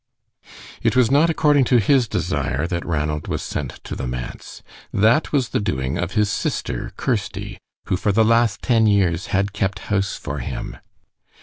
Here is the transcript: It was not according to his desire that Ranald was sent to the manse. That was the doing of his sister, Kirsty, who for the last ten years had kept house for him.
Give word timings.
It 0.81 0.95
was 0.95 1.11
not 1.11 1.29
according 1.29 1.63
to 1.65 1.77
his 1.77 2.07
desire 2.07 2.65
that 2.65 2.83
Ranald 2.83 3.27
was 3.27 3.43
sent 3.43 3.73
to 3.83 3.95
the 3.95 4.07
manse. 4.07 4.63
That 4.91 5.31
was 5.31 5.49
the 5.49 5.59
doing 5.59 5.99
of 5.99 6.13
his 6.13 6.31
sister, 6.31 6.91
Kirsty, 6.97 7.59
who 7.85 7.95
for 7.95 8.11
the 8.11 8.25
last 8.25 8.63
ten 8.63 8.87
years 8.87 9.27
had 9.27 9.53
kept 9.53 9.77
house 9.93 10.15
for 10.17 10.39
him. 10.39 10.77